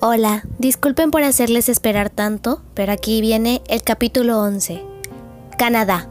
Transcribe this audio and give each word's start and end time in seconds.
Hola, 0.00 0.44
disculpen 0.60 1.10
por 1.10 1.24
hacerles 1.24 1.68
esperar 1.68 2.08
tanto, 2.08 2.62
pero 2.74 2.92
aquí 2.92 3.20
viene 3.20 3.62
el 3.66 3.82
capítulo 3.82 4.40
11. 4.40 4.80
Canadá. 5.58 6.08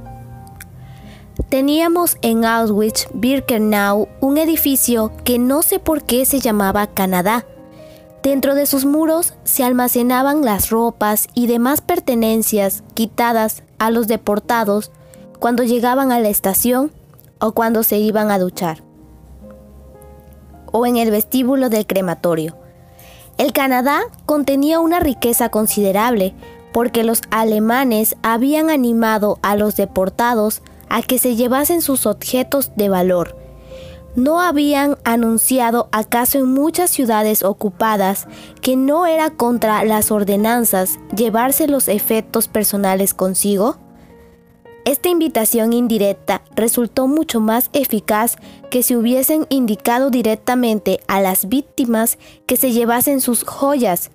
Teníamos 1.48 2.18
en 2.21 2.44
Auschwitz-Birkenau 2.44 4.10
un 4.20 4.38
edificio 4.38 5.14
que 5.23 5.39
no 5.39 5.61
sé 5.61 5.79
por 5.79 6.04
qué 6.04 6.25
se 6.25 6.42
llamaba 6.42 6.88
Canadá. 6.88 7.46
Dentro 8.21 8.55
de 8.55 8.65
sus 8.65 8.84
muros 8.84 9.36
se 9.46 9.64
almacenaban 9.64 10.43
las 10.43 10.69
ropas 10.69 11.29
y 11.33 11.47
demás 11.47 11.79
pertenencias 11.79 12.83
quitadas 12.93 13.64
a 13.79 13.89
los 13.89 14.10
deportados 14.10 14.92
cuando 15.39 15.64
llegaban 15.64 16.11
a 16.11 16.19
la 16.19 16.28
estación 16.28 16.92
o 17.39 17.54
cuando 17.54 17.83
se 17.83 18.00
iban 18.00 18.32
a 18.32 18.39
duchar. 18.39 18.83
O 20.74 20.86
en 20.86 20.97
el 20.97 21.10
vestíbulo 21.10 21.69
del 21.69 21.88
crematorio. 21.88 22.67
El 23.37 23.54
Canadá 23.54 24.01
contenía 24.25 24.79
una 24.79 25.00
riqueza 25.00 25.50
considerable 25.50 26.33
porque 26.73 27.04
los 27.04 27.21
alemanes 27.29 28.15
habían 28.23 28.69
animado 28.69 29.37
a 29.41 29.55
los 29.55 29.75
deportados 29.75 30.61
a 30.89 31.01
que 31.01 31.19
se 31.19 31.36
llevasen 31.36 31.81
sus 31.81 32.05
objetos 32.05 32.72
de 32.75 32.89
valor. 32.89 33.36
¿No 34.16 34.42
habían 34.42 34.97
anunciado 35.03 35.89
acaso 35.92 36.39
en 36.39 36.52
muchas 36.52 36.89
ciudades 36.89 37.44
ocupadas 37.44 38.28
que 38.61 38.75
no 38.75 39.05
era 39.05 39.30
contra 39.30 39.83
las 39.83 40.09
ordenanzas 40.09 40.97
llevarse 41.16 41.67
los 41.67 41.88
efectos 41.88 42.47
personales 42.47 43.14
consigo? 43.14 43.78
Esta 44.88 45.09
invitación 45.09 45.73
indirecta 45.73 46.44
resultó 46.55 47.09
mucho 47.09 47.41
más 47.41 47.69
eficaz 47.73 48.38
que 48.69 48.83
si 48.83 48.95
hubiesen 48.95 49.45
indicado 49.50 50.09
directamente 50.09 51.02
a 51.09 51.19
las 51.19 51.50
víctimas 51.50 52.17
que 52.45 52.56
se 52.56 52.72
llevasen 52.72 53.20
sus 53.20 53.44
joyas. 53.44 54.12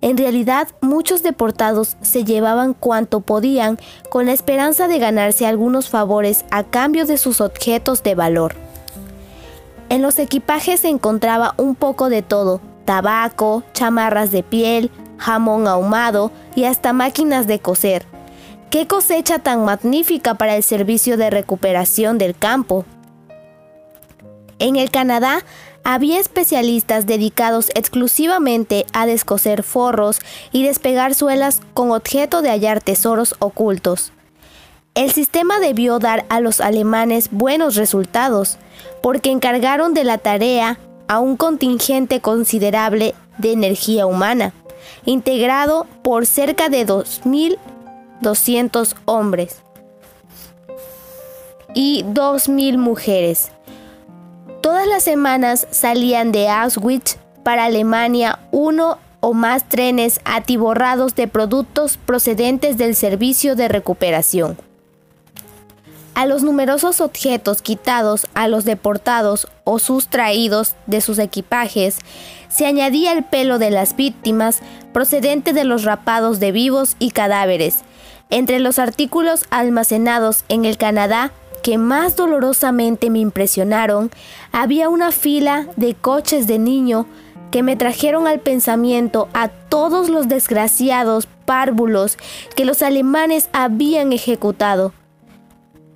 En 0.00 0.16
realidad, 0.16 0.68
muchos 0.80 1.22
deportados 1.22 1.98
se 2.00 2.24
llevaban 2.24 2.72
cuanto 2.72 3.20
podían 3.20 3.78
con 4.08 4.24
la 4.24 4.32
esperanza 4.32 4.88
de 4.88 4.98
ganarse 4.98 5.44
algunos 5.44 5.90
favores 5.90 6.46
a 6.50 6.64
cambio 6.64 7.04
de 7.04 7.18
sus 7.18 7.42
objetos 7.42 8.02
de 8.02 8.14
valor. 8.14 8.54
En 9.90 10.00
los 10.00 10.18
equipajes 10.18 10.80
se 10.80 10.88
encontraba 10.88 11.52
un 11.58 11.74
poco 11.74 12.08
de 12.08 12.22
todo, 12.22 12.62
tabaco, 12.86 13.62
chamarras 13.74 14.30
de 14.30 14.42
piel, 14.42 14.90
jamón 15.18 15.68
ahumado 15.68 16.30
y 16.54 16.64
hasta 16.64 16.94
máquinas 16.94 17.46
de 17.46 17.58
coser. 17.58 18.13
¡Qué 18.74 18.88
cosecha 18.88 19.38
tan 19.38 19.64
magnífica 19.64 20.34
para 20.34 20.56
el 20.56 20.64
servicio 20.64 21.16
de 21.16 21.30
recuperación 21.30 22.18
del 22.18 22.36
campo! 22.36 22.84
En 24.58 24.74
el 24.74 24.90
Canadá 24.90 25.44
había 25.84 26.18
especialistas 26.18 27.06
dedicados 27.06 27.70
exclusivamente 27.76 28.84
a 28.92 29.06
descoser 29.06 29.62
forros 29.62 30.18
y 30.50 30.64
despegar 30.64 31.14
suelas 31.14 31.60
con 31.72 31.92
objeto 31.92 32.42
de 32.42 32.50
hallar 32.50 32.82
tesoros 32.82 33.36
ocultos. 33.38 34.10
El 34.96 35.12
sistema 35.12 35.60
debió 35.60 36.00
dar 36.00 36.26
a 36.28 36.40
los 36.40 36.60
alemanes 36.60 37.28
buenos 37.30 37.76
resultados, 37.76 38.58
porque 39.04 39.30
encargaron 39.30 39.94
de 39.94 40.02
la 40.02 40.18
tarea 40.18 40.80
a 41.06 41.20
un 41.20 41.36
contingente 41.36 42.20
considerable 42.20 43.14
de 43.38 43.52
energía 43.52 44.06
humana, 44.06 44.52
integrado 45.04 45.86
por 46.02 46.26
cerca 46.26 46.68
de 46.68 46.84
2.000 46.84 47.56
200 48.24 48.96
hombres 49.04 49.58
y 51.74 52.02
2.000 52.04 52.78
mujeres. 52.78 53.52
Todas 54.60 54.88
las 54.88 55.04
semanas 55.04 55.68
salían 55.70 56.32
de 56.32 56.48
Auschwitz 56.48 57.18
para 57.44 57.66
Alemania 57.66 58.40
uno 58.50 58.98
o 59.20 59.32
más 59.34 59.68
trenes 59.68 60.20
atiborrados 60.24 61.14
de 61.14 61.28
productos 61.28 61.96
procedentes 61.98 62.76
del 62.78 62.96
servicio 62.96 63.54
de 63.54 63.68
recuperación. 63.68 64.56
A 66.14 66.26
los 66.26 66.42
numerosos 66.42 67.00
objetos 67.00 67.60
quitados 67.60 68.26
a 68.34 68.48
los 68.48 68.64
deportados 68.64 69.48
o 69.64 69.78
sustraídos 69.78 70.76
de 70.86 71.00
sus 71.00 71.18
equipajes 71.18 71.98
se 72.48 72.66
añadía 72.66 73.12
el 73.12 73.24
pelo 73.24 73.58
de 73.58 73.70
las 73.70 73.96
víctimas 73.96 74.60
procedente 74.92 75.52
de 75.52 75.64
los 75.64 75.82
rapados 75.82 76.38
de 76.38 76.52
vivos 76.52 76.94
y 77.00 77.10
cadáveres, 77.10 77.80
entre 78.30 78.58
los 78.58 78.78
artículos 78.78 79.44
almacenados 79.50 80.44
en 80.48 80.64
el 80.64 80.76
Canadá 80.76 81.32
que 81.62 81.78
más 81.78 82.14
dolorosamente 82.14 83.08
me 83.08 83.20
impresionaron, 83.20 84.10
había 84.52 84.90
una 84.90 85.12
fila 85.12 85.66
de 85.76 85.94
coches 85.94 86.46
de 86.46 86.58
niño 86.58 87.06
que 87.50 87.62
me 87.62 87.74
trajeron 87.74 88.26
al 88.26 88.40
pensamiento 88.40 89.28
a 89.32 89.48
todos 89.48 90.10
los 90.10 90.28
desgraciados 90.28 91.26
párvulos 91.46 92.18
que 92.54 92.66
los 92.66 92.82
alemanes 92.82 93.48
habían 93.52 94.12
ejecutado. 94.12 94.92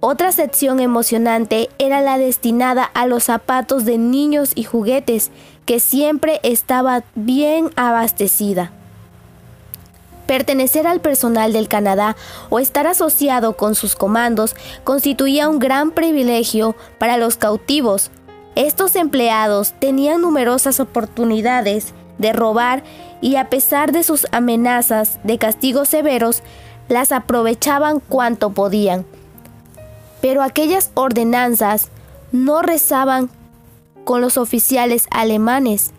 Otra 0.01 0.33
sección 0.33 0.81
emocionante 0.81 1.69
era 1.79 2.01
la 2.01 2.17
destinada 2.17 2.85
a 2.85 3.07
los 3.07 3.25
zapatos 3.25 3.85
de 3.85 3.99
niños 3.99 4.53
y 4.55 4.63
juguetes, 4.63 5.31
que 5.67 5.81
siempre 5.81 6.41
estaba 6.45 7.03
bien 7.15 7.71
abastecida. 7.77 8.73
Pertenecer 10.29 10.87
al 10.87 11.01
personal 11.01 11.55
del 11.55 11.69
Canadá 11.69 12.15
o 12.51 12.59
estar 12.59 12.87
asociado 12.87 13.57
con 13.57 13.75
sus 13.75 13.97
comandos 13.97 14.55
constituía 14.85 15.49
un 15.49 15.59
gran 15.59 15.91
privilegio 15.93 16.77
para 16.99 17.17
los 17.17 17.39
cautivos. 17.39 18.11
Estos 18.55 18.95
empleados 18.95 19.73
tenían 19.79 20.21
numerosas 20.21 20.81
oportunidades 20.81 21.95
de 22.19 22.35
robar 22.35 22.83
y 23.23 23.37
a 23.37 23.49
pesar 23.49 23.91
de 23.91 24.03
sus 24.03 24.27
amenazas 24.31 25.19
de 25.25 25.39
castigos 25.39 25.89
severos, 25.89 26.43
las 26.89 27.11
aprovechaban 27.11 27.99
cuanto 27.99 28.51
podían. 28.51 29.07
Pero 30.21 30.43
aquellas 30.43 30.91
ordenanzas 30.93 31.89
no 32.33 32.61
rezaban 32.61 33.31
con 34.05 34.21
los 34.21 34.37
oficiales 34.37 35.07
alemanes 35.11 35.95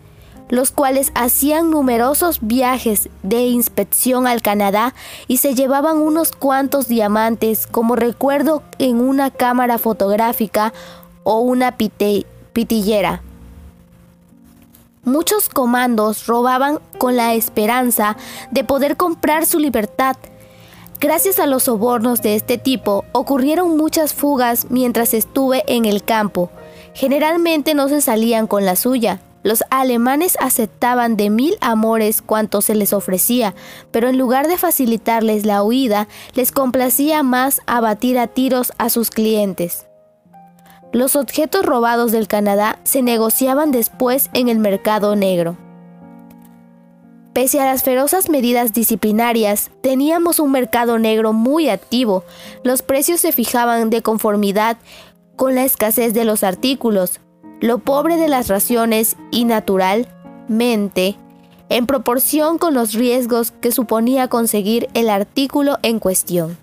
los 0.50 0.72
cuales 0.72 1.12
hacían 1.14 1.70
numerosos 1.70 2.40
viajes 2.42 3.08
de 3.22 3.46
inspección 3.46 4.26
al 4.26 4.42
Canadá 4.42 4.94
y 5.28 5.38
se 5.38 5.54
llevaban 5.54 5.96
unos 5.98 6.32
cuantos 6.32 6.88
diamantes 6.88 7.66
como 7.66 7.96
recuerdo 7.96 8.62
en 8.78 9.00
una 9.00 9.30
cámara 9.30 9.78
fotográfica 9.78 10.72
o 11.22 11.40
una 11.40 11.76
pitillera. 11.76 13.22
Muchos 15.04 15.48
comandos 15.48 16.26
robaban 16.26 16.78
con 16.98 17.16
la 17.16 17.34
esperanza 17.34 18.16
de 18.50 18.64
poder 18.64 18.96
comprar 18.96 19.46
su 19.46 19.58
libertad. 19.58 20.16
Gracias 21.00 21.38
a 21.38 21.46
los 21.46 21.62
sobornos 21.62 22.20
de 22.20 22.34
este 22.34 22.58
tipo 22.58 23.06
ocurrieron 23.12 23.76
muchas 23.78 24.12
fugas 24.12 24.66
mientras 24.68 25.14
estuve 25.14 25.64
en 25.66 25.86
el 25.86 26.04
campo. 26.04 26.50
Generalmente 26.92 27.74
no 27.74 27.88
se 27.88 28.02
salían 28.02 28.46
con 28.46 28.66
la 28.66 28.76
suya, 28.76 29.22
los 29.42 29.64
alemanes 29.70 30.36
aceptaban 30.40 31.16
de 31.16 31.30
mil 31.30 31.56
amores 31.60 32.22
cuanto 32.22 32.60
se 32.60 32.74
les 32.74 32.92
ofrecía, 32.92 33.54
pero 33.90 34.08
en 34.08 34.18
lugar 34.18 34.48
de 34.48 34.58
facilitarles 34.58 35.46
la 35.46 35.62
huida, 35.62 36.08
les 36.34 36.52
complacía 36.52 37.22
más 37.22 37.62
abatir 37.66 38.18
a 38.18 38.26
tiros 38.26 38.72
a 38.78 38.90
sus 38.90 39.10
clientes. 39.10 39.86
Los 40.92 41.16
objetos 41.16 41.64
robados 41.64 42.12
del 42.12 42.26
Canadá 42.26 42.80
se 42.82 43.02
negociaban 43.02 43.70
después 43.70 44.28
en 44.34 44.48
el 44.48 44.58
mercado 44.58 45.16
negro. 45.16 45.56
Pese 47.32 47.60
a 47.60 47.64
las 47.64 47.84
ferozas 47.84 48.28
medidas 48.28 48.72
disciplinarias, 48.72 49.70
teníamos 49.82 50.40
un 50.40 50.50
mercado 50.50 50.98
negro 50.98 51.32
muy 51.32 51.68
activo. 51.68 52.24
Los 52.64 52.82
precios 52.82 53.20
se 53.20 53.30
fijaban 53.30 53.88
de 53.88 54.02
conformidad 54.02 54.78
con 55.36 55.54
la 55.54 55.64
escasez 55.64 56.12
de 56.12 56.24
los 56.24 56.42
artículos, 56.42 57.20
lo 57.60 57.78
pobre 57.78 58.16
de 58.16 58.28
las 58.28 58.48
raciones 58.48 59.16
y 59.30 59.44
naturalmente 59.44 61.16
en 61.68 61.86
proporción 61.86 62.58
con 62.58 62.74
los 62.74 62.94
riesgos 62.94 63.52
que 63.52 63.70
suponía 63.70 64.28
conseguir 64.28 64.88
el 64.94 65.08
artículo 65.08 65.78
en 65.82 66.00
cuestión. 66.00 66.58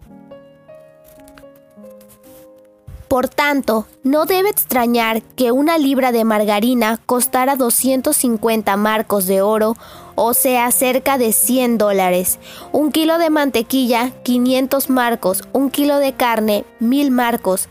Por 3.08 3.30
tanto, 3.30 3.88
no 4.04 4.26
debe 4.26 4.50
extrañar 4.50 5.22
que 5.22 5.54
una 5.54 5.78
libra 5.78 6.12
de 6.12 6.26
margarina 6.26 7.00
costara 7.06 7.56
250 7.56 8.76
marcos 8.76 9.28
de 9.28 9.42
oro, 9.42 9.78
o 10.16 10.34
sea, 10.34 10.70
cerca 10.72 11.18
de 11.18 11.32
100 11.32 11.78
dólares, 11.78 12.38
un 12.74 12.92
kilo 12.92 13.18
de 13.18 13.30
mantequilla, 13.30 14.12
500 14.24 14.90
marcos, 14.90 15.48
un 15.54 15.70
kilo 15.70 16.00
de 16.00 16.14
carne, 16.14 16.66
1000 16.82 17.12
marcos, 17.12 17.70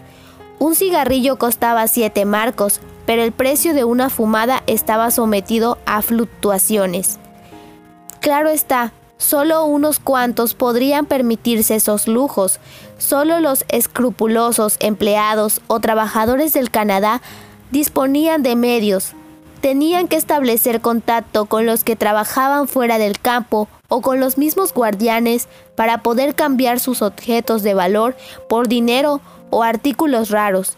un 0.59 0.75
cigarrillo 0.75 1.37
costaba 1.37 1.87
7 1.87 2.25
marcos, 2.25 2.81
pero 3.07 3.23
el 3.23 3.33
precio 3.33 3.73
de 3.73 3.85
una 3.85 4.11
fumada 4.11 4.63
estaba 4.67 5.11
sometido 5.11 5.79
a 5.87 6.03
fluctuaciones. 6.03 7.19
Claro 8.21 8.49
está, 8.49 8.93
solo 9.17 9.65
unos 9.65 10.01
cuantos 10.01 10.55
podrían 10.55 11.07
permitirse 11.07 11.77
esos 11.77 12.09
lujos, 12.09 12.59
solo 12.99 13.41
los 13.41 13.65
escrupulosos 13.69 14.77
empleados 14.81 15.61
o 15.69 15.81
trabajadores 15.81 16.53
del 16.53 16.71
Canadá 16.71 17.23
disponían 17.71 18.43
de 18.43 18.57
medios, 18.57 19.13
tenían 19.61 20.09
que 20.09 20.17
establecer 20.17 20.81
contacto 20.81 21.47
con 21.47 21.67
los 21.67 21.85
que 21.85 21.97
trabajaban 21.97 22.69
fuera 22.69 22.99
del 22.99 23.19
campo 23.19 23.69
o 23.89 24.01
con 24.01 24.21
los 24.21 24.39
mismos 24.39 24.73
guardianes 24.73 25.49
para 25.77 26.03
poder 26.03 26.35
cambiar 26.35 26.81
sus 26.81 27.03
objetos 27.03 27.63
de 27.63 27.75
valor 27.75 28.17
por 28.49 28.69
dinero 28.69 29.21
o 29.51 29.63
artículos 29.63 30.31
raros. 30.31 30.77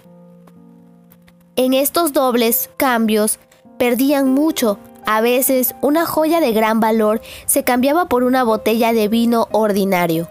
En 1.59 1.75
estos 1.75 2.13
dobles 2.13 2.71
cambios 2.77 3.41
perdían 3.81 4.33
mucho. 4.33 4.79
A 5.05 5.21
veces 5.21 5.75
una 5.81 6.07
joya 6.07 6.39
de 6.39 6.53
gran 6.53 6.79
valor 6.79 7.21
se 7.47 7.65
cambiaba 7.65 8.07
por 8.07 8.23
una 8.23 8.45
botella 8.45 8.93
de 8.93 9.09
vino 9.09 9.49
ordinario. 9.51 10.29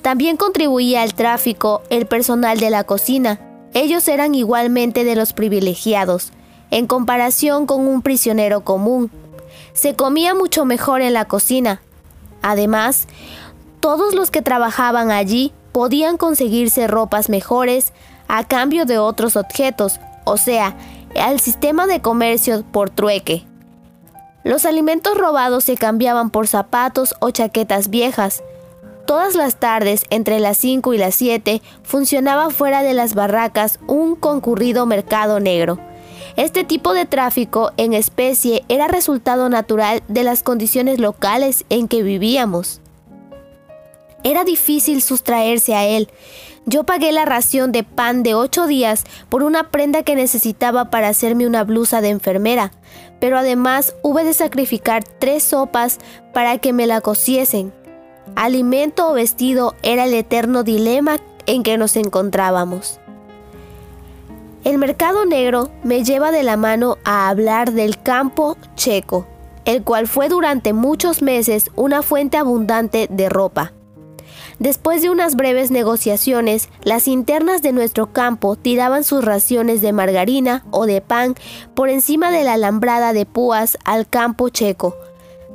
También 0.00 0.38
contribuía 0.38 1.02
al 1.02 1.12
tráfico 1.12 1.82
el 1.90 2.06
personal 2.06 2.60
de 2.60 2.70
la 2.70 2.84
cocina. 2.84 3.40
Ellos 3.74 4.08
eran 4.08 4.34
igualmente 4.34 5.04
de 5.04 5.16
los 5.16 5.34
privilegiados, 5.34 6.32
en 6.70 6.86
comparación 6.86 7.66
con 7.66 7.86
un 7.86 8.00
prisionero 8.00 8.62
común. 8.62 9.10
Se 9.74 9.94
comía 9.94 10.34
mucho 10.34 10.64
mejor 10.64 11.02
en 11.02 11.12
la 11.12 11.26
cocina. 11.26 11.82
Además, 12.40 13.06
todos 13.80 14.14
los 14.14 14.30
que 14.30 14.40
trabajaban 14.40 15.10
allí 15.10 15.52
podían 15.72 16.16
conseguirse 16.16 16.86
ropas 16.86 17.28
mejores 17.28 17.92
a 18.28 18.44
cambio 18.44 18.86
de 18.86 18.96
otros 18.98 19.36
objetos, 19.36 20.00
o 20.24 20.36
sea, 20.36 20.76
al 21.20 21.40
sistema 21.40 21.86
de 21.86 22.00
comercio 22.00 22.64
por 22.70 22.90
trueque. 22.90 23.44
Los 24.42 24.66
alimentos 24.66 25.16
robados 25.16 25.64
se 25.64 25.76
cambiaban 25.76 26.30
por 26.30 26.46
zapatos 26.46 27.14
o 27.20 27.30
chaquetas 27.30 27.88
viejas. 27.88 28.42
Todas 29.06 29.34
las 29.34 29.56
tardes, 29.56 30.04
entre 30.10 30.38
las 30.40 30.58
5 30.58 30.92
y 30.94 30.98
las 30.98 31.14
7, 31.14 31.62
funcionaba 31.82 32.50
fuera 32.50 32.82
de 32.82 32.94
las 32.94 33.14
barracas 33.14 33.78
un 33.86 34.16
concurrido 34.16 34.86
mercado 34.86 35.40
negro. 35.40 35.78
Este 36.36 36.64
tipo 36.64 36.94
de 36.94 37.06
tráfico 37.06 37.72
en 37.76 37.94
especie 37.94 38.64
era 38.68 38.88
resultado 38.88 39.48
natural 39.48 40.02
de 40.08 40.24
las 40.24 40.42
condiciones 40.42 40.98
locales 40.98 41.64
en 41.70 41.86
que 41.86 42.02
vivíamos. 42.02 42.80
Era 44.24 44.42
difícil 44.42 45.00
sustraerse 45.02 45.74
a 45.74 45.84
él. 45.84 46.08
Yo 46.66 46.84
pagué 46.84 47.12
la 47.12 47.26
ración 47.26 47.72
de 47.72 47.84
pan 47.84 48.22
de 48.22 48.34
ocho 48.34 48.66
días 48.66 49.04
por 49.28 49.42
una 49.42 49.70
prenda 49.70 50.02
que 50.02 50.16
necesitaba 50.16 50.90
para 50.90 51.08
hacerme 51.08 51.46
una 51.46 51.62
blusa 51.62 52.00
de 52.00 52.08
enfermera, 52.08 52.72
pero 53.20 53.36
además 53.36 53.94
hube 54.02 54.24
de 54.24 54.32
sacrificar 54.32 55.04
tres 55.04 55.42
sopas 55.42 55.98
para 56.32 56.58
que 56.58 56.72
me 56.72 56.86
la 56.86 57.02
cosiesen. 57.02 57.72
Alimento 58.34 59.10
o 59.10 59.12
vestido 59.12 59.74
era 59.82 60.04
el 60.04 60.14
eterno 60.14 60.62
dilema 60.62 61.18
en 61.46 61.62
que 61.62 61.76
nos 61.76 61.96
encontrábamos. 61.96 62.98
El 64.64 64.78
mercado 64.78 65.26
negro 65.26 65.70
me 65.82 66.02
lleva 66.02 66.30
de 66.30 66.42
la 66.42 66.56
mano 66.56 66.96
a 67.04 67.28
hablar 67.28 67.72
del 67.72 68.00
campo 68.00 68.56
checo, 68.74 69.26
el 69.66 69.84
cual 69.84 70.08
fue 70.08 70.30
durante 70.30 70.72
muchos 70.72 71.20
meses 71.20 71.70
una 71.76 72.00
fuente 72.00 72.38
abundante 72.38 73.06
de 73.10 73.28
ropa. 73.28 73.74
Después 74.58 75.02
de 75.02 75.10
unas 75.10 75.34
breves 75.34 75.70
negociaciones, 75.70 76.68
las 76.82 77.08
internas 77.08 77.62
de 77.62 77.72
nuestro 77.72 78.12
campo 78.12 78.56
tiraban 78.56 79.04
sus 79.04 79.24
raciones 79.24 79.80
de 79.80 79.92
margarina 79.92 80.64
o 80.70 80.86
de 80.86 81.00
pan 81.00 81.34
por 81.74 81.88
encima 81.88 82.30
de 82.30 82.44
la 82.44 82.54
alambrada 82.54 83.12
de 83.12 83.26
púas 83.26 83.76
al 83.84 84.08
campo 84.08 84.48
checo. 84.48 84.96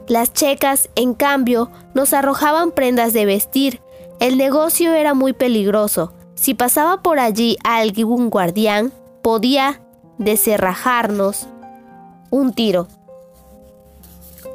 Las 0.07 0.33
checas, 0.33 0.89
en 0.95 1.13
cambio, 1.13 1.69
nos 1.93 2.13
arrojaban 2.13 2.71
prendas 2.71 3.13
de 3.13 3.25
vestir. 3.25 3.81
El 4.19 4.37
negocio 4.37 4.93
era 4.93 5.13
muy 5.13 5.33
peligroso. 5.33 6.13
Si 6.35 6.53
pasaba 6.53 7.01
por 7.01 7.19
allí 7.19 7.57
algún 7.63 8.29
guardián, 8.29 8.91
podía 9.21 9.81
deserrajarnos 10.17 11.47
un 12.31 12.53
tiro. 12.53 12.87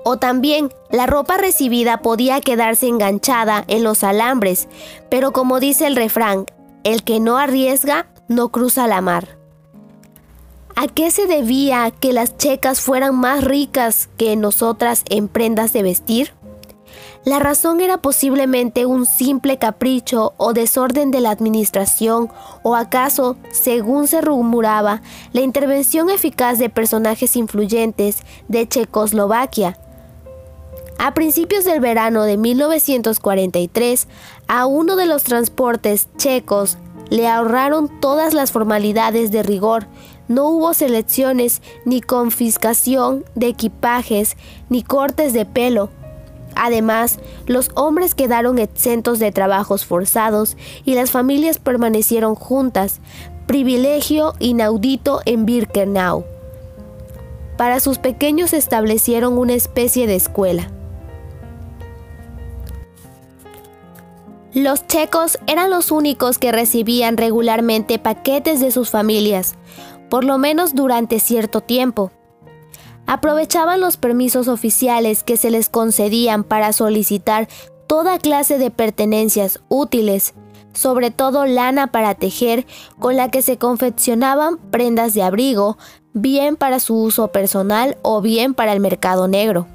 O 0.05 0.19
también 0.19 0.71
la 0.91 1.07
ropa 1.07 1.39
recibida 1.39 2.03
podía 2.03 2.41
quedarse 2.41 2.87
enganchada 2.87 3.65
en 3.67 3.83
los 3.83 4.05
alambres, 4.05 4.69
pero 5.09 5.33
como 5.33 5.61
dice 5.61 5.87
el 5.87 5.97
refrán, 5.97 6.45
el 6.85 7.03
que 7.03 7.21
no 7.21 7.39
arriesga 7.39 8.07
no 8.29 8.51
cruza 8.51 8.87
la 8.87 9.01
mar. 9.01 9.39
¿A 10.77 10.89
qué 10.89 11.11
se 11.11 11.27
debía 11.27 11.91
que 11.91 12.13
las 12.13 12.37
checas 12.37 12.81
fueran 12.81 13.15
más 13.15 13.45
ricas 13.45 14.09
que 14.17 14.37
nosotras 14.37 15.05
en 15.09 15.29
prendas 15.29 15.73
de 15.73 15.83
vestir? 15.83 16.33
La 17.25 17.39
razón 17.39 17.81
era 17.81 17.99
posiblemente 17.99 18.85
un 18.85 19.07
simple 19.07 19.57
capricho 19.59 20.35
o 20.37 20.53
desorden 20.53 21.11
de 21.11 21.21
la 21.21 21.31
administración, 21.31 22.29
o 22.63 22.75
acaso, 22.75 23.37
según 23.51 24.09
se 24.09 24.21
rumoraba, 24.21 25.01
la 25.33 25.41
intervención 25.41 26.11
eficaz 26.11 26.59
de 26.59 26.69
personajes 26.69 27.35
influyentes 27.37 28.19
de 28.49 28.69
Checoslovaquia, 28.69 29.79
a 30.99 31.15
principios 31.15 31.65
del 31.65 31.81
verano 31.81 32.23
de 32.23 32.37
1943, 32.37 34.07
a 34.47 34.67
uno 34.67 34.97
de 34.97 35.07
los 35.07 35.25
transportes 35.25 36.09
checos 36.17 36.79
le 37.11 37.29
ahorraron 37.29 37.89
todas 38.01 38.35
las 38.35 38.53
formalidades 38.53 39.31
de 39.31 39.43
rigor. 39.43 39.87
No 40.29 40.49
hubo 40.49 40.73
selecciones, 40.73 41.61
ni 41.85 42.01
confiscación 42.01 43.25
de 43.35 43.49
equipajes, 43.49 44.37
ni 44.69 44.83
cortes 44.83 45.33
de 45.33 45.45
pelo. 45.45 45.91
Además, 46.57 47.19
los 47.47 47.71
hombres 47.75 48.15
quedaron 48.15 48.59
exentos 48.59 49.19
de 49.19 49.33
trabajos 49.33 49.85
forzados 49.85 50.57
y 50.85 50.95
las 50.95 51.11
familias 51.11 51.59
permanecieron 51.59 52.35
juntas, 52.37 53.01
privilegio 53.47 54.35
inaudito 54.39 55.21
en 55.27 55.45
Birkenau. 55.45 56.25
Para 57.59 57.81
sus 57.81 57.99
pequeños 57.99 58.53
establecieron 58.53 59.37
una 59.37 59.55
especie 59.55 60.07
de 60.07 60.15
escuela. 60.15 60.74
Los 64.55 64.87
checos 64.87 65.37
eran 65.49 65.69
los 65.69 65.91
únicos 65.91 66.39
que 66.39 66.53
recibían 66.53 67.17
regularmente 67.17 67.99
paquetes 67.99 68.61
de 68.61 68.71
sus 68.71 68.89
familias, 68.89 69.57
por 70.09 70.23
lo 70.23 70.39
menos 70.39 70.77
durante 70.77 71.19
cierto 71.19 71.61
tiempo. 71.61 72.13
Aprovechaban 73.05 73.81
los 73.81 73.97
permisos 73.97 74.47
oficiales 74.47 75.25
que 75.25 75.37
se 75.37 75.51
les 75.51 75.69
concedían 75.69 76.45
para 76.45 76.73
solicitar 76.73 77.49
toda 77.89 78.21
clase 78.21 78.59
de 78.59 78.71
pertenencias 78.71 79.59
útiles, 79.69 80.35
sobre 80.73 81.11
todo 81.11 81.47
lana 81.47 81.89
para 81.89 82.15
tejer, 82.15 82.65
con 83.01 83.17
la 83.17 83.33
que 83.33 83.43
se 83.43 83.59
confeccionaban 83.59 84.59
prendas 84.71 85.15
de 85.15 85.25
abrigo, 85.25 85.79
bien 86.13 86.55
para 86.55 86.79
su 86.79 86.95
uso 86.95 87.33
personal 87.33 87.99
o 88.03 88.21
bien 88.21 88.55
para 88.55 88.73
el 88.73 88.79
mercado 88.79 89.27
negro. 89.27 89.67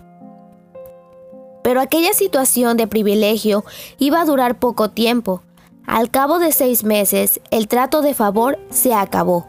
Pero 1.69 1.81
aquella 1.81 2.13
situación 2.13 2.77
de 2.77 2.87
privilegio 2.87 3.63
iba 3.99 4.19
a 4.19 4.25
durar 4.25 4.57
poco 4.57 4.89
tiempo. 4.89 5.43
Al 5.85 6.09
cabo 6.09 6.39
de 6.39 6.51
seis 6.51 6.83
meses, 6.83 7.41
el 7.51 7.67
trato 7.67 8.01
de 8.01 8.15
favor 8.15 8.57
se 8.71 8.95
acabó. 8.95 9.45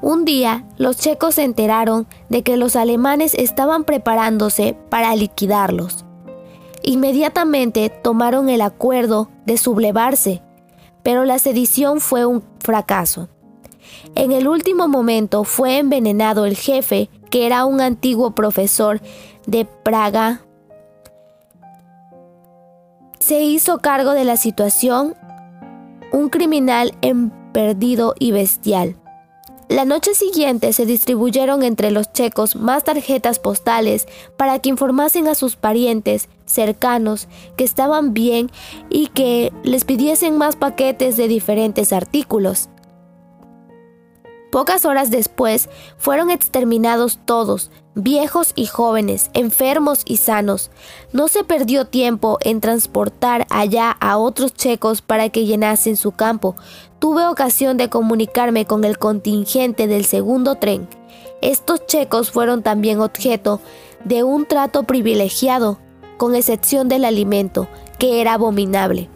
Un 0.00 0.24
día, 0.24 0.68
los 0.76 0.98
checos 0.98 1.34
se 1.34 1.42
enteraron 1.42 2.06
de 2.28 2.44
que 2.44 2.56
los 2.56 2.76
alemanes 2.76 3.34
estaban 3.34 3.82
preparándose 3.82 4.76
para 4.88 5.16
liquidarlos. 5.16 6.04
Inmediatamente 6.84 7.90
tomaron 7.90 8.48
el 8.50 8.60
acuerdo 8.60 9.28
de 9.44 9.58
sublevarse, 9.58 10.42
pero 11.02 11.24
la 11.24 11.40
sedición 11.40 12.00
fue 12.00 12.24
un 12.24 12.44
fracaso. 12.60 13.30
En 14.14 14.30
el 14.30 14.46
último 14.46 14.86
momento 14.86 15.42
fue 15.42 15.78
envenenado 15.78 16.46
el 16.46 16.56
jefe, 16.56 17.10
que 17.32 17.46
era 17.46 17.64
un 17.64 17.80
antiguo 17.80 18.30
profesor 18.30 19.00
de 19.48 19.64
Praga 19.64 20.42
se 23.28 23.42
hizo 23.42 23.76
cargo 23.76 24.12
de 24.12 24.24
la 24.24 24.38
situación 24.38 25.14
un 26.12 26.30
criminal 26.30 26.94
perdido 27.52 28.14
y 28.18 28.32
bestial. 28.32 28.96
La 29.68 29.84
noche 29.84 30.14
siguiente 30.14 30.72
se 30.72 30.86
distribuyeron 30.86 31.62
entre 31.62 31.90
los 31.90 32.10
checos 32.10 32.56
más 32.56 32.84
tarjetas 32.84 33.38
postales 33.38 34.08
para 34.38 34.60
que 34.60 34.70
informasen 34.70 35.28
a 35.28 35.34
sus 35.34 35.56
parientes 35.56 36.30
cercanos 36.46 37.28
que 37.58 37.64
estaban 37.64 38.14
bien 38.14 38.50
y 38.88 39.08
que 39.08 39.52
les 39.62 39.84
pidiesen 39.84 40.38
más 40.38 40.56
paquetes 40.56 41.18
de 41.18 41.28
diferentes 41.28 41.92
artículos. 41.92 42.70
Pocas 44.50 44.86
horas 44.86 45.10
después 45.10 45.68
fueron 45.98 46.30
exterminados 46.30 47.18
todos, 47.26 47.70
viejos 47.94 48.52
y 48.54 48.66
jóvenes, 48.66 49.30
enfermos 49.34 50.02
y 50.06 50.16
sanos. 50.16 50.70
No 51.12 51.28
se 51.28 51.44
perdió 51.44 51.84
tiempo 51.84 52.38
en 52.40 52.60
transportar 52.60 53.46
allá 53.50 53.90
a 53.90 54.16
otros 54.16 54.54
checos 54.54 55.02
para 55.02 55.28
que 55.28 55.44
llenasen 55.44 55.96
su 55.96 56.12
campo. 56.12 56.56
Tuve 56.98 57.26
ocasión 57.26 57.76
de 57.76 57.90
comunicarme 57.90 58.64
con 58.64 58.84
el 58.84 58.98
contingente 58.98 59.86
del 59.86 60.06
segundo 60.06 60.54
tren. 60.54 60.88
Estos 61.42 61.86
checos 61.86 62.30
fueron 62.30 62.62
también 62.62 63.00
objeto 63.00 63.60
de 64.04 64.22
un 64.24 64.46
trato 64.46 64.84
privilegiado, 64.84 65.78
con 66.16 66.34
excepción 66.34 66.88
del 66.88 67.04
alimento, 67.04 67.68
que 67.98 68.20
era 68.20 68.34
abominable. 68.34 69.08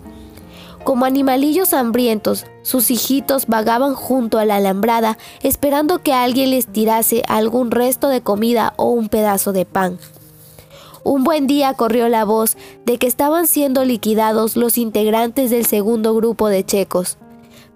Como 0.85 1.05
animalillos 1.05 1.75
hambrientos, 1.75 2.45
sus 2.63 2.91
hijitos 2.91 3.47
vagaban 3.47 3.95
junto 3.95 4.39
a 4.39 4.45
la 4.45 4.57
alambrada 4.57 5.17
esperando 5.43 6.01
que 6.01 6.13
alguien 6.13 6.51
les 6.51 6.67
tirase 6.67 7.23
algún 7.29 7.71
resto 7.71 8.09
de 8.09 8.21
comida 8.21 8.75
o 8.77 8.89
un 8.89 9.09
pedazo 9.09 9.53
de 9.53 9.65
pan. 9.65 9.99
Un 11.05 11.23
buen 11.23 11.47
día 11.47 11.75
corrió 11.75 12.09
la 12.09 12.25
voz 12.25 12.57
de 12.85 12.99
que 12.99 13.07
estaban 13.07 13.47
siendo 13.47 13.85
liquidados 13.85 14.57
los 14.57 14.77
integrantes 14.77 15.51
del 15.51 15.67
segundo 15.67 16.15
grupo 16.15 16.49
de 16.49 16.65
checos. 16.65 17.17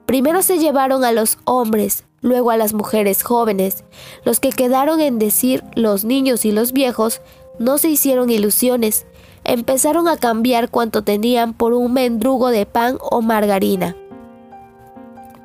Primero 0.04 0.42
se 0.42 0.58
llevaron 0.58 1.04
a 1.04 1.12
los 1.12 1.38
hombres, 1.44 2.04
luego 2.22 2.50
a 2.50 2.56
las 2.56 2.72
mujeres 2.72 3.22
jóvenes. 3.22 3.84
Los 4.24 4.40
que 4.40 4.50
quedaron 4.50 5.00
en 5.00 5.18
decir 5.20 5.62
los 5.76 6.04
niños 6.04 6.44
y 6.44 6.50
los 6.50 6.72
viejos 6.72 7.20
no 7.58 7.78
se 7.78 7.88
hicieron 7.88 8.30
ilusiones, 8.30 9.06
empezaron 9.46 10.08
a 10.08 10.16
cambiar 10.16 10.68
cuanto 10.70 11.02
tenían 11.02 11.54
por 11.54 11.72
un 11.72 11.92
mendrugo 11.92 12.50
de 12.50 12.66
pan 12.66 12.98
o 13.00 13.22
margarina. 13.22 13.96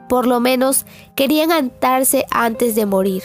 Por 0.10 0.28
lo 0.28 0.40
menos 0.40 0.86
querían 1.16 1.52
antarse 1.52 2.26
antes 2.32 2.76
de 2.76 2.86
morir. 2.86 3.24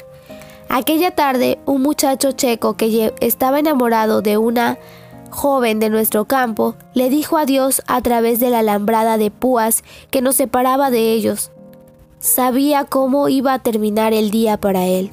Aquella 0.68 1.10
tarde, 1.12 1.58
un 1.64 1.82
muchacho 1.82 2.32
checo 2.32 2.76
que 2.76 3.12
estaba 3.20 3.58
enamorado 3.58 4.22
de 4.22 4.36
una 4.36 4.78
joven 5.30 5.80
de 5.80 5.90
nuestro 5.90 6.24
campo 6.24 6.76
le 6.94 7.10
dijo 7.10 7.36
adiós 7.36 7.82
a 7.86 8.00
través 8.00 8.40
de 8.40 8.50
la 8.50 8.60
alambrada 8.60 9.18
de 9.18 9.30
púas 9.30 9.84
que 10.10 10.22
nos 10.22 10.36
separaba 10.36 10.90
de 10.90 11.12
ellos. 11.12 11.50
Sabía 12.18 12.84
cómo 12.84 13.28
iba 13.28 13.52
a 13.52 13.58
terminar 13.58 14.12
el 14.12 14.30
día 14.30 14.56
para 14.56 14.86
él. 14.86 15.12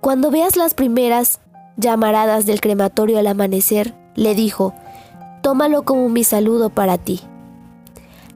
Cuando 0.00 0.30
veas 0.30 0.56
las 0.56 0.74
primeras 0.74 1.40
llamaradas 1.76 2.46
del 2.46 2.60
crematorio 2.60 3.18
al 3.18 3.26
amanecer, 3.26 3.94
le 4.14 4.34
dijo, 4.34 4.74
tómalo 5.42 5.84
como 5.84 6.08
mi 6.08 6.24
saludo 6.24 6.70
para 6.70 6.98
ti. 6.98 7.20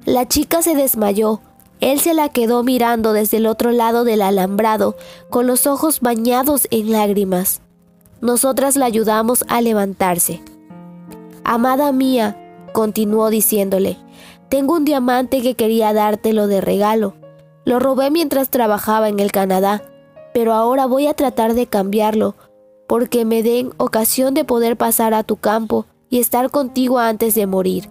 La 0.04 0.26
chica 0.26 0.62
se 0.62 0.74
desmayó, 0.74 1.40
él 1.80 2.00
se 2.00 2.14
la 2.14 2.28
quedó 2.28 2.62
mirando 2.62 3.12
desde 3.12 3.38
el 3.38 3.46
otro 3.46 3.72
lado 3.72 4.04
del 4.04 4.22
alambrado, 4.22 4.96
con 5.30 5.46
los 5.46 5.66
ojos 5.66 6.00
bañados 6.00 6.68
en 6.70 6.92
lágrimas. 6.92 7.62
Nosotras 8.20 8.76
la 8.76 8.84
ayudamos 8.84 9.44
a 9.48 9.60
levantarse. 9.62 10.42
Amada 11.42 11.90
mía, 11.92 12.36
continuó 12.72 13.30
diciéndole, 13.30 13.96
tengo 14.50 14.74
un 14.74 14.84
diamante 14.84 15.40
que 15.40 15.54
quería 15.54 15.92
dártelo 15.92 16.46
de 16.46 16.60
regalo. 16.60 17.14
Lo 17.64 17.78
robé 17.78 18.10
mientras 18.10 18.50
trabajaba 18.50 19.08
en 19.08 19.20
el 19.20 19.32
Canadá, 19.32 19.82
pero 20.34 20.52
ahora 20.52 20.86
voy 20.86 21.06
a 21.06 21.14
tratar 21.14 21.54
de 21.54 21.66
cambiarlo 21.66 22.34
porque 22.90 23.24
me 23.24 23.44
den 23.44 23.70
ocasión 23.76 24.34
de 24.34 24.44
poder 24.44 24.76
pasar 24.76 25.14
a 25.14 25.22
tu 25.22 25.36
campo 25.36 25.86
y 26.08 26.18
estar 26.18 26.50
contigo 26.50 26.98
antes 26.98 27.36
de 27.36 27.46
morir. 27.46 27.88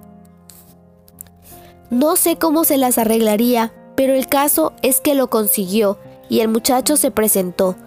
No 1.89 2.17
sé 2.17 2.35
cómo 2.35 2.65
se 2.65 2.75
las 2.75 2.97
arreglaría, 2.97 3.71
pero 3.95 4.13
el 4.13 4.27
caso 4.27 4.73
es 4.81 4.99
que 4.99 5.15
lo 5.15 5.29
consiguió 5.29 5.97
y 6.27 6.41
el 6.41 6.49
muchacho 6.49 6.97
se 6.97 7.11
presentó. 7.11 7.77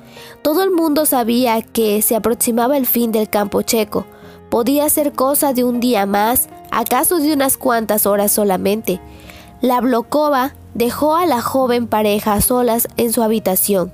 Todo 0.40 0.62
el 0.62 0.70
mundo 0.70 1.04
sabía 1.04 1.60
que 1.60 2.00
se 2.00 2.16
aproximaba 2.16 2.78
el 2.78 2.86
fin 2.86 3.12
del 3.12 3.28
campo 3.28 3.60
checo. 3.60 4.06
Podía 4.48 4.88
ser 4.88 5.12
cosa 5.12 5.52
de 5.52 5.64
un 5.64 5.80
día 5.80 6.06
más, 6.06 6.48
acaso 6.70 7.18
de 7.18 7.34
unas 7.34 7.58
cuantas 7.58 8.06
horas 8.06 8.32
solamente. 8.32 9.02
La 9.60 9.82
Blokova 9.82 10.54
dejó 10.72 11.14
a 11.14 11.26
la 11.26 11.42
joven 11.42 11.88
pareja 11.88 12.40
solas 12.40 12.88
en 12.96 13.12
su 13.12 13.22
habitación. 13.22 13.92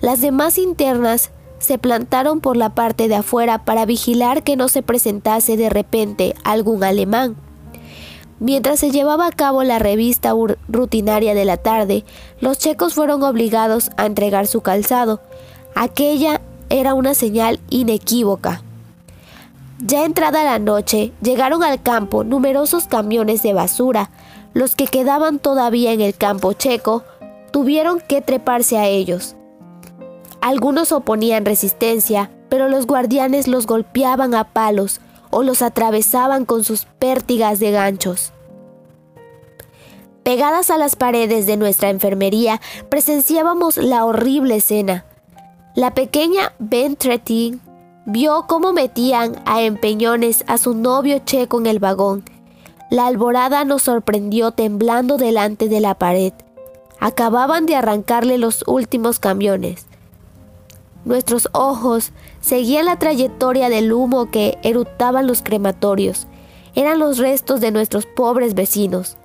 Las 0.00 0.22
demás 0.22 0.56
internas 0.56 1.30
se 1.64 1.78
plantaron 1.78 2.40
por 2.40 2.56
la 2.56 2.74
parte 2.74 3.08
de 3.08 3.16
afuera 3.16 3.64
para 3.64 3.86
vigilar 3.86 4.42
que 4.42 4.56
no 4.56 4.68
se 4.68 4.82
presentase 4.82 5.56
de 5.56 5.68
repente 5.68 6.34
algún 6.44 6.84
alemán. 6.84 7.36
Mientras 8.40 8.80
se 8.80 8.90
llevaba 8.90 9.26
a 9.26 9.32
cabo 9.32 9.62
la 9.62 9.78
revista 9.78 10.32
rutinaria 10.68 11.34
de 11.34 11.44
la 11.44 11.56
tarde, 11.56 12.04
los 12.40 12.58
checos 12.58 12.94
fueron 12.94 13.22
obligados 13.22 13.90
a 13.96 14.06
entregar 14.06 14.46
su 14.46 14.60
calzado. 14.60 15.20
Aquella 15.74 16.40
era 16.68 16.94
una 16.94 17.14
señal 17.14 17.60
inequívoca. 17.70 18.62
Ya 19.78 20.04
entrada 20.04 20.44
la 20.44 20.58
noche, 20.58 21.12
llegaron 21.20 21.62
al 21.62 21.82
campo 21.82 22.24
numerosos 22.24 22.86
camiones 22.86 23.42
de 23.42 23.52
basura. 23.52 24.10
Los 24.52 24.76
que 24.76 24.86
quedaban 24.86 25.38
todavía 25.38 25.92
en 25.92 26.00
el 26.00 26.14
campo 26.14 26.52
checo 26.52 27.02
tuvieron 27.52 28.00
que 28.00 28.20
treparse 28.20 28.78
a 28.78 28.86
ellos. 28.86 29.36
Algunos 30.44 30.92
oponían 30.92 31.46
resistencia, 31.46 32.30
pero 32.50 32.68
los 32.68 32.86
guardianes 32.86 33.48
los 33.48 33.66
golpeaban 33.66 34.34
a 34.34 34.52
palos 34.52 35.00
o 35.30 35.42
los 35.42 35.62
atravesaban 35.62 36.44
con 36.44 36.64
sus 36.64 36.84
pértigas 36.84 37.60
de 37.60 37.70
ganchos. 37.70 38.34
Pegadas 40.22 40.68
a 40.68 40.76
las 40.76 40.96
paredes 40.96 41.46
de 41.46 41.56
nuestra 41.56 41.88
enfermería, 41.88 42.60
presenciábamos 42.90 43.78
la 43.78 44.04
horrible 44.04 44.56
escena. 44.56 45.06
La 45.74 45.94
pequeña 45.94 46.52
Bentretin 46.58 47.62
vio 48.04 48.44
cómo 48.46 48.74
metían 48.74 49.36
a 49.46 49.62
empeñones 49.62 50.44
a 50.46 50.58
su 50.58 50.74
novio 50.74 51.20
checo 51.20 51.58
en 51.58 51.64
el 51.68 51.78
vagón. 51.78 52.22
La 52.90 53.06
alborada 53.06 53.64
nos 53.64 53.84
sorprendió 53.84 54.50
temblando 54.50 55.16
delante 55.16 55.70
de 55.70 55.80
la 55.80 55.94
pared. 55.94 56.34
Acababan 57.00 57.64
de 57.64 57.76
arrancarle 57.76 58.36
los 58.36 58.62
últimos 58.66 59.18
camiones. 59.18 59.86
Nuestros 61.04 61.48
ojos 61.52 62.12
seguían 62.40 62.86
la 62.86 62.98
trayectoria 62.98 63.68
del 63.68 63.92
humo 63.92 64.30
que 64.30 64.58
erutaban 64.62 65.26
los 65.26 65.42
crematorios. 65.42 66.26
Eran 66.74 66.98
los 66.98 67.18
restos 67.18 67.60
de 67.60 67.70
nuestros 67.70 68.06
pobres 68.06 68.54
vecinos. 68.54 69.16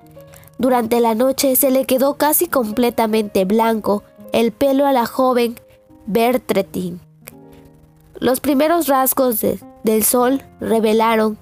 Durante 0.58 1.00
la 1.00 1.14
noche 1.14 1.56
se 1.56 1.70
le 1.70 1.86
quedó 1.86 2.14
casi 2.14 2.46
completamente 2.46 3.46
blanco 3.46 4.02
el 4.32 4.52
pelo 4.52 4.86
a 4.86 4.92
la 4.92 5.06
joven 5.06 5.58
Bertretin. 6.06 7.00
Los 8.18 8.40
primeros 8.40 8.86
rasgos 8.86 9.40
del 9.40 10.04
sol 10.04 10.42
revelaron, 10.60 11.38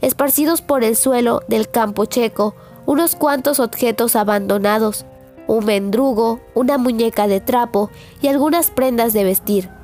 esparcidos 0.00 0.62
por 0.62 0.84
el 0.84 0.94
suelo 0.94 1.42
del 1.48 1.68
campo 1.68 2.04
checo, 2.04 2.54
unos 2.86 3.16
cuantos 3.16 3.58
objetos 3.58 4.14
abandonados, 4.14 5.04
un 5.48 5.64
mendrugo, 5.64 6.38
una 6.54 6.78
muñeca 6.78 7.26
de 7.26 7.40
trapo 7.40 7.90
y 8.22 8.28
algunas 8.28 8.70
prendas 8.70 9.12
de 9.12 9.24
vestir. 9.24 9.79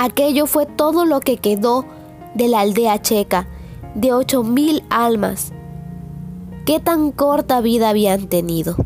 Aquello 0.00 0.46
fue 0.46 0.64
todo 0.64 1.04
lo 1.04 1.18
que 1.18 1.38
quedó 1.38 1.84
de 2.34 2.46
la 2.46 2.60
aldea 2.60 3.02
checa, 3.02 3.48
de 3.96 4.12
ocho 4.12 4.44
mil 4.44 4.84
almas. 4.90 5.52
¿Qué 6.64 6.78
tan 6.78 7.10
corta 7.10 7.60
vida 7.60 7.88
habían 7.88 8.28
tenido? 8.28 8.76